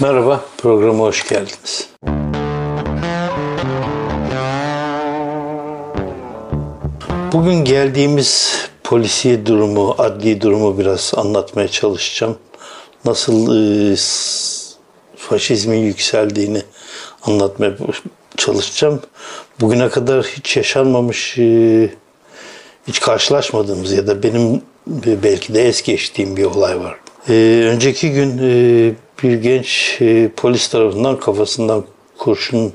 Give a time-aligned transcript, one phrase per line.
[0.00, 1.88] Merhaba, programa hoş geldiniz.
[7.32, 12.38] Bugün geldiğimiz polisiye durumu, adli durumu biraz anlatmaya çalışacağım.
[13.04, 13.96] Nasıl e,
[15.16, 16.62] faşizmin yükseldiğini
[17.22, 17.72] anlatmaya
[18.36, 19.00] çalışacağım.
[19.60, 21.90] Bugüne kadar hiç yaşanmamış, e,
[22.88, 24.62] hiç karşılaşmadığımız ya da benim
[25.22, 26.96] belki de es geçtiğim bir olay var.
[27.28, 27.32] E,
[27.72, 28.92] önceki gün e,
[29.22, 31.84] bir genç e, polis tarafından kafasından
[32.18, 32.72] kurşun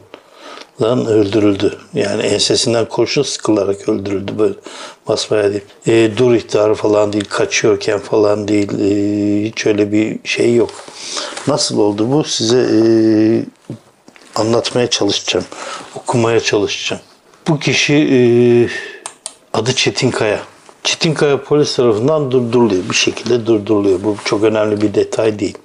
[0.81, 1.77] lan öldürüldü.
[1.93, 4.53] Yani ensesinden kurşun sıkılarak öldürüldü böyle
[5.07, 5.63] basmaya değil.
[5.87, 8.69] E, dur ihtarı falan değil, kaçıyorken falan değil.
[8.79, 10.71] E, hiç öyle bir şey yok.
[11.47, 12.23] Nasıl oldu bu?
[12.23, 12.79] Size e,
[14.35, 15.45] anlatmaya çalışacağım.
[15.95, 17.01] Okumaya çalışacağım.
[17.47, 18.19] Bu kişi e,
[19.53, 20.39] adı Çetinkaya.
[20.83, 22.89] Çetinkaya polis tarafından durduruluyor.
[22.89, 24.03] Bir şekilde durduruluyor.
[24.03, 25.57] Bu çok önemli bir detay değil.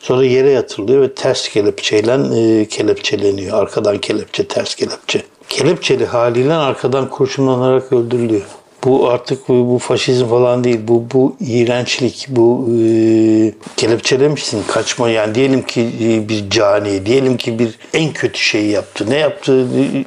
[0.00, 3.58] Sonra yere yatırılıyor ve ters kelepçeyle e, kelepçeleniyor.
[3.58, 5.22] Arkadan kelepçe, ters kelepçe.
[5.48, 8.42] Kelepçeli haliyle arkadan kurşunlanarak öldürülüyor.
[8.84, 10.80] Bu artık bu, bu faşizm falan değil.
[10.88, 12.26] Bu bu iğrençlik.
[12.28, 18.38] Bu e, kelepçelemişsin kaçma yani diyelim ki e, bir cani, diyelim ki bir en kötü
[18.38, 19.10] şeyi yaptı.
[19.10, 19.66] Ne yaptı?
[19.78, 20.04] E,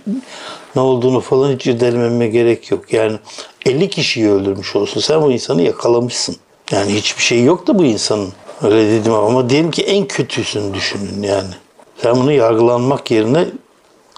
[0.76, 2.94] ne olduğunu falan hiç irdelememe gerek yok.
[2.94, 3.18] Yani
[3.66, 5.02] 50 kişiyi öldürmüş olsun.
[5.02, 6.36] Sen bu insanı yakalamışsın.
[6.72, 8.34] Yani hiçbir şey yok da bu insanın.
[8.62, 11.54] Öyle dedim ama diyelim ki en kötüsünü düşünün yani.
[11.98, 13.46] Sen bunu yargılanmak yerine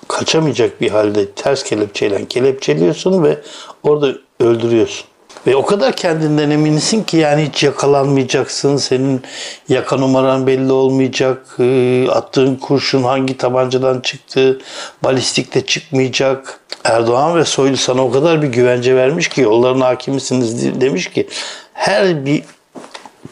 [0.08, 3.42] kaçamayacak bir halde ters kelepçeyle kelepçeliyorsun ve
[3.84, 4.08] orada
[4.40, 5.06] öldürüyorsun.
[5.48, 8.78] Ve o kadar kendinden eminsin ki yani hiç yakalanmayacaksın.
[8.78, 9.22] Senin
[9.70, 11.56] yaka numaran belli olmayacak.
[11.60, 14.60] e, Attığın kurşun hangi tabancadan çıktı.
[15.04, 16.60] Balistikte çıkmayacak.
[16.84, 21.28] Erdoğan ve Soylu sana o kadar bir güvence vermiş ki yolların hakimisiniz demiş ki
[21.74, 22.44] her bir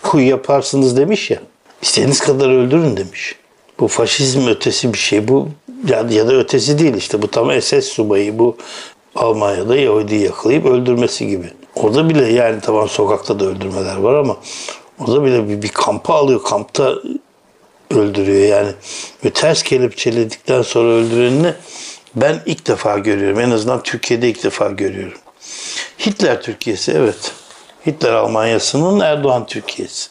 [0.04, 1.40] kuyu yaparsınız demiş ya.
[1.82, 3.36] İstediğiniz kadar öldürün demiş.
[3.80, 5.28] Bu faşizm ötesi bir şey.
[5.28, 5.50] Bu
[5.88, 7.22] ya, ya da ötesi değil işte.
[7.22, 8.40] Bu tam SS subayı.
[8.40, 8.58] Bu
[9.16, 11.50] Almanya'da Yahudi yakalayıp öldürmesi gibi.
[11.76, 14.38] Orada bile yani tamam sokakta da öldürmeler var ama
[15.00, 16.44] orada bile bir, bir kampa alıyor.
[16.44, 16.96] Kampta
[17.92, 18.72] öldürüyor yani.
[19.26, 21.54] Ve ters kelepçeledikten sonra öldürenini
[22.16, 23.40] ben ilk defa görüyorum.
[23.40, 25.18] En azından Türkiye'de ilk defa görüyorum.
[26.06, 27.32] Hitler Türkiye'si evet.
[27.88, 30.10] Hitler Almanya'sının Erdoğan Türkiye'si.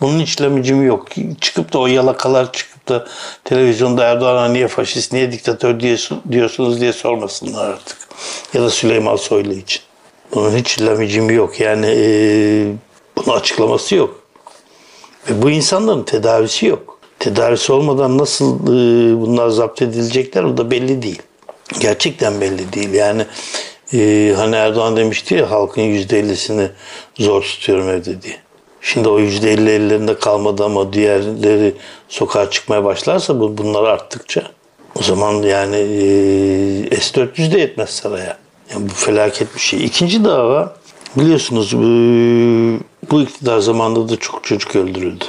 [0.00, 1.08] Bunun lamıcımı yok.
[1.40, 3.06] Çıkıp da o yalakalar çıkıp da
[3.44, 5.96] televizyonda Erdoğan'a niye faşist, niye diktatör diye
[6.30, 7.98] diyorsunuz diye sormasınlar artık.
[8.54, 9.82] Ya da Süleyman Soylu için.
[10.34, 11.60] Bunun hiç lamıcımı yok.
[11.60, 12.66] Yani eee
[13.16, 14.22] bunun açıklaması yok.
[15.30, 16.98] Ve bu insanların tedavisi yok.
[17.18, 21.22] Tedavisi olmadan nasıl e, bunlar zapt edilecekler o da belli değil.
[21.80, 22.92] Gerçekten belli değil.
[22.92, 23.26] Yani
[23.94, 26.68] e, hani Erdoğan demişti ya halkın %50'sini
[27.18, 28.36] zor tutuyorum evde diye.
[28.80, 31.74] Şimdi o %50 ellerinde kalmadı ama diğerleri
[32.08, 34.42] sokağa çıkmaya başlarsa bu bunlar arttıkça
[34.94, 38.38] o zaman yani e, S-400 de yetmez saraya.
[38.72, 39.84] Yani bu felaket bir şey.
[39.84, 40.76] İkinci dava
[41.16, 41.82] biliyorsunuz bu,
[43.10, 45.24] bu iktidar zamanında da çok çocuk öldürüldü.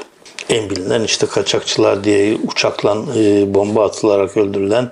[0.50, 4.91] En bilinen işte kaçakçılar diye uçakla e, bomba atılarak öldürülen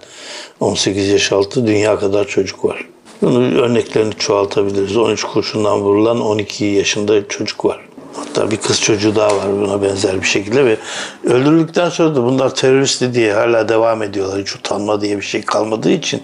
[0.59, 2.85] 18 yaş altı dünya kadar çocuk var.
[3.21, 4.97] Bunun örneklerini çoğaltabiliriz.
[4.97, 7.79] 13 kurşundan vurulan 12 yaşında çocuk var.
[8.15, 10.77] Hatta bir kız çocuğu daha var buna benzer bir şekilde ve
[11.23, 14.41] öldürüldükten sonra da bunlar teröristi diye hala devam ediyorlar.
[14.41, 16.23] Hiç utanma diye bir şey kalmadığı için,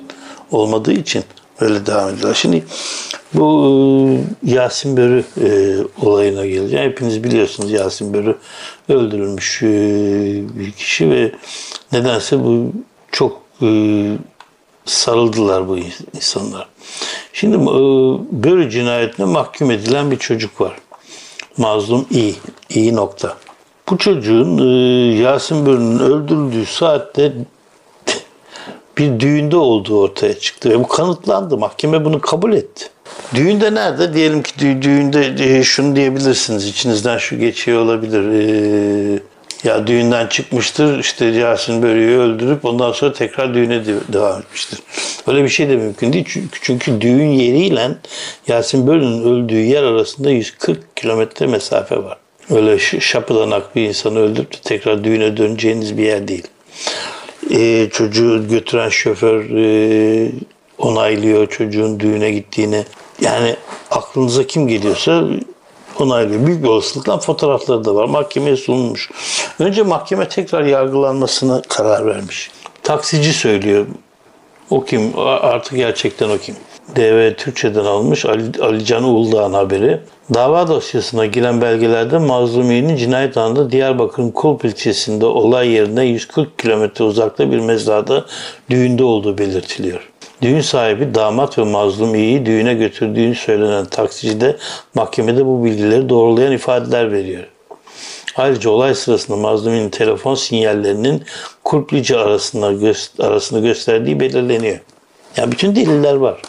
[0.51, 1.23] olmadığı için
[1.59, 2.35] öyle devam ediyorlar.
[2.35, 2.63] Şimdi
[3.33, 3.79] bu
[4.45, 6.91] e, Yasin Börü e, olayına geleceğim.
[6.91, 8.35] Hepiniz biliyorsunuz Yasin Börü
[8.89, 9.67] öldürülmüş e,
[10.59, 11.31] bir kişi ve
[11.91, 12.71] nedense bu
[13.11, 13.67] çok e,
[14.87, 15.77] sarıldılar bu
[16.15, 16.67] insanlar.
[17.33, 17.69] Şimdi e,
[18.43, 20.75] Börü cinayetine mahkum edilen bir çocuk var.
[21.57, 22.33] Mazlum İ.
[22.69, 23.37] İ nokta.
[23.89, 24.63] Bu çocuğun e,
[25.21, 27.33] Yasin Börü'nün öldürüldüğü saatte
[28.97, 31.57] bir düğünde olduğu ortaya çıktı ve bu kanıtlandı.
[31.57, 32.89] Mahkeme bunu kabul etti.
[33.35, 34.13] Düğünde nerede?
[34.13, 36.65] Diyelim ki dü- düğünde e, şunu diyebilirsiniz.
[36.65, 38.23] içinizden şu geçiyor olabilir.
[38.31, 39.19] E,
[39.63, 44.79] ya düğünden çıkmıştır işte Yasin Börü'yü öldürüp ondan sonra tekrar düğüne de- devam etmiştir.
[45.27, 46.25] Öyle bir şey de mümkün değil.
[46.27, 47.89] Çünkü, çünkü düğün yeriyle
[48.47, 52.17] Yasin Börü'nün öldüğü yer arasında 140 kilometre mesafe var.
[52.49, 56.47] Öyle şapılanak bir insanı öldürüp de tekrar düğüne döneceğiniz bir yer değil.
[57.51, 60.31] E, çocuğu götüren şoför e,
[60.77, 62.83] onaylıyor çocuğun düğüne gittiğini.
[63.21, 63.55] Yani
[63.91, 65.23] aklınıza kim geliyorsa
[66.01, 66.47] onaylıyor.
[66.47, 68.05] Büyük bir olasılıkla fotoğrafları da var.
[68.05, 69.09] Mahkemeye sunulmuş.
[69.59, 72.51] Önce mahkeme tekrar yargılanmasına karar vermiş.
[72.83, 73.85] Taksici söylüyor.
[74.69, 75.11] O kim?
[75.17, 76.55] Artık gerçekten o kim?
[76.95, 79.99] DV Türkçe'den almış Ali, Ali Can Uludağ'ın haberi.
[80.33, 87.51] Dava dosyasına giren belgelerde Mazlumi'nin cinayet anında Diyarbakır'ın Kulp ilçesinde olay yerine 140 kilometre uzakta
[87.51, 88.25] bir mezrada
[88.69, 90.09] düğünde olduğu belirtiliyor.
[90.41, 94.57] Düğün sahibi damat ve Mazlumi'yi düğüne götürdüğünü söylenen taksici de
[94.95, 97.43] mahkemede bu bilgileri doğrulayan ifadeler veriyor.
[98.35, 101.23] Ayrıca olay sırasında Mazlumi'nin telefon sinyallerinin
[101.63, 104.79] Kulplice arasında gö- gösterdiği belirleniyor.
[105.37, 106.41] Yani bütün deliller var.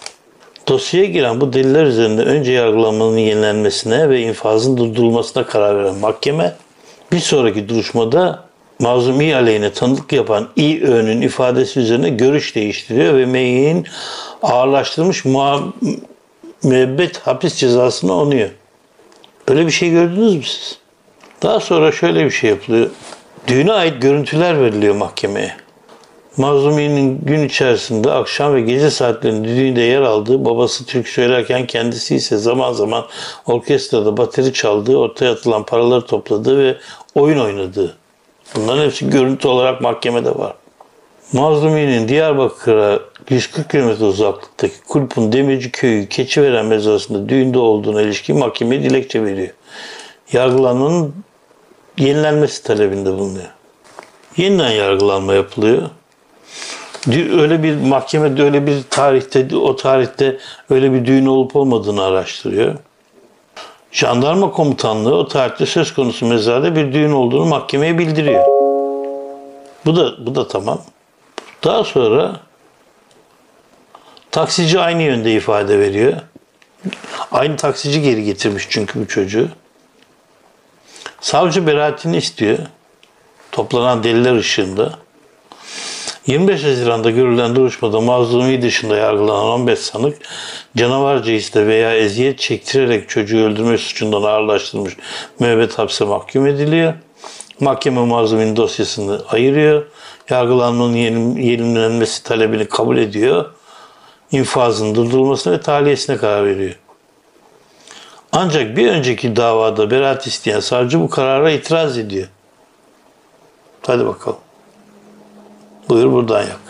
[0.68, 6.56] Dosyaya giren bu deliller üzerinde önce yargılamanın yenilenmesine ve infazın durdurulmasına karar veren mahkeme
[7.12, 8.47] bir sonraki duruşmada
[8.78, 13.86] Mazlum İ aleyhine tanıklık yapan İÖ'nün ifadesi üzerine görüş değiştiriyor ve Mey'in
[14.42, 15.24] ağırlaştırılmış
[16.62, 18.48] müebbet hapis cezasını onuyor.
[19.48, 20.78] Öyle bir şey gördünüz mü siz?
[21.42, 22.90] Daha sonra şöyle bir şey yapılıyor.
[23.46, 25.56] Düğüne ait görüntüler veriliyor mahkemeye.
[26.36, 32.36] Mazlumi'nin gün içerisinde akşam ve gece saatlerinde düğünde yer aldığı, babası türkü söylerken kendisi ise
[32.36, 33.04] zaman zaman
[33.46, 36.76] orkestrada bateri çaldığı, ortaya atılan paraları topladığı ve
[37.14, 37.96] oyun oynadığı.
[38.56, 40.54] Bunların hepsi görüntü olarak mahkemede var.
[41.32, 43.00] Mazlumi'nin Diyarbakır'a
[43.30, 49.50] 140 km uzaklıktaki Kulp'un Demirci Köyü Keçiveren mezarasında düğünde olduğuna ilişkin mahkemeye dilekçe veriyor.
[50.32, 51.14] Yargılanmanın
[51.98, 53.50] yenilenmesi talebinde bulunuyor.
[54.36, 55.82] Yeniden yargılanma yapılıyor.
[57.12, 60.38] Öyle bir mahkemede öyle bir tarihte o tarihte
[60.70, 62.74] öyle bir düğün olup olmadığını araştırıyor.
[63.92, 68.44] Jandarma komutanlığı o tarihte söz konusu mezarda bir düğün olduğunu mahkemeye bildiriyor.
[69.86, 70.82] Bu da bu da tamam.
[71.64, 72.40] Daha sonra
[74.30, 76.12] taksici aynı yönde ifade veriyor.
[77.32, 79.48] Aynı taksici geri getirmiş çünkü bu çocuğu.
[81.20, 82.58] Savcı beraatini istiyor.
[83.52, 84.98] Toplanan deliller ışığında.
[86.28, 90.18] 25 Haziran'da görülen duruşmada mazlumi dışında yargılanan 15 sanık
[90.76, 94.96] canavarca iste veya eziyet çektirerek çocuğu öldürme suçundan ağırlaştırılmış
[95.38, 96.94] müebbet hapse mahkum ediliyor.
[97.60, 99.86] Mahkeme mazlumin dosyasını ayırıyor.
[100.30, 100.94] Yargılanmanın
[101.36, 103.50] yenilenmesi talebini kabul ediyor.
[104.32, 106.74] İnfazın durdurulmasına ve tahliyesine karar veriyor.
[108.32, 112.28] Ancak bir önceki davada beraat isteyen savcı bu karara itiraz ediyor.
[113.86, 114.47] Hadi bakalım.
[115.88, 116.60] Buyur buradan yak.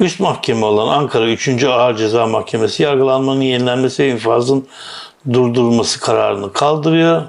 [0.00, 1.64] Üst mahkeme olan Ankara 3.
[1.64, 4.66] Ağır Ceza Mahkemesi yargılanmanın yenilenmesi ve infazın
[5.32, 7.22] durdurulması kararını kaldırıyor.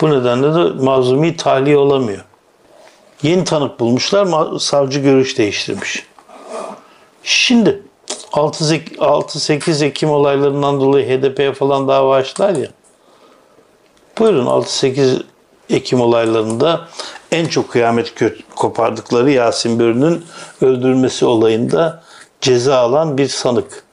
[0.00, 2.24] Bu nedenle de mazlumi tahliye olamıyor.
[3.22, 6.06] Yeni tanık bulmuşlar, savcı görüş değiştirmiş.
[7.22, 7.82] Şimdi
[8.32, 12.68] 6-8 Ekim olaylarından dolayı HDP'ye falan dava açtılar ya.
[14.18, 15.22] Buyurun 6-8
[15.70, 16.88] Ekim olaylarında
[17.32, 18.14] en çok kıyamet
[18.56, 20.24] kopardıkları Yasin Börü'nün
[20.60, 22.02] öldürülmesi olayında
[22.40, 23.84] ceza alan bir sanık.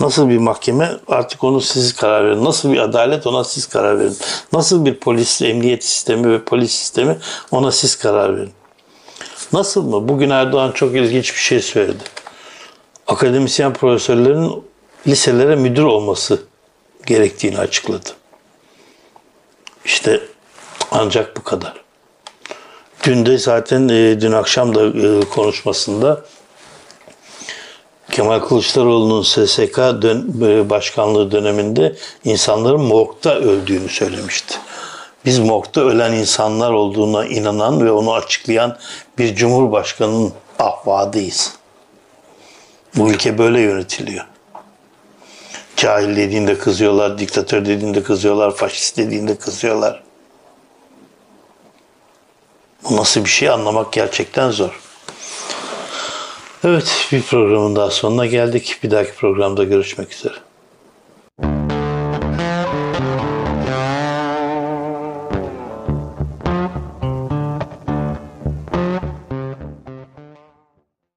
[0.00, 2.44] Nasıl bir mahkeme artık onu siz karar verin.
[2.44, 4.16] Nasıl bir adalet ona siz karar verin.
[4.52, 7.18] Nasıl bir polis, emniyet sistemi ve polis sistemi
[7.50, 8.52] ona siz karar verin.
[9.52, 10.08] Nasıl mı?
[10.08, 12.04] Bugün Erdoğan çok ilginç bir şey söyledi.
[13.06, 14.64] Akademisyen profesörlerin
[15.06, 16.42] liselere müdür olması
[17.06, 18.08] gerektiğini açıkladı.
[19.84, 20.20] İşte
[20.90, 21.87] ancak bu kadar.
[23.08, 26.24] Dün de zaten e, dün akşam da e, konuşmasında
[28.10, 34.54] Kemal Kılıçdaroğlu'nun SSK dön, e, başkanlığı döneminde insanların morgda öldüğünü söylemişti.
[35.24, 38.78] Biz morgda ölen insanlar olduğuna inanan ve onu açıklayan
[39.18, 41.52] bir cumhurbaşkanının ahvadıyız.
[42.96, 44.24] Bu ülke böyle yönetiliyor.
[45.76, 50.07] Cahil dediğinde kızıyorlar, diktatör dediğinde kızıyorlar, faşist dediğinde kızıyorlar.
[52.90, 54.80] Bu nasıl bir şey anlamak gerçekten zor.
[56.64, 58.78] Evet bir programın daha sonuna geldik.
[58.82, 60.34] Bir dahaki programda görüşmek üzere.